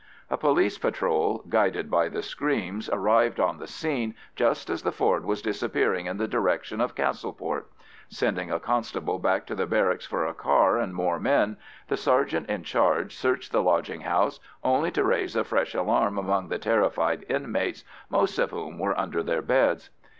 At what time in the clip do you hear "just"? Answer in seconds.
4.35-4.67